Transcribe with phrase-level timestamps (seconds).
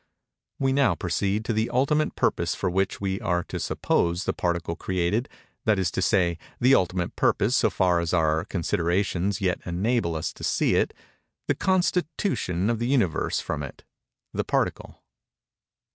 [0.57, 4.75] We now proceed to the ultimate purpose for which we are to suppose the Particle
[4.75, 10.33] created—that is to say, the ultimate purpose so far as our considerations yet enable us
[10.33, 13.83] to see it—the constitution of the Universe from it,
[14.33, 15.03] the Particle.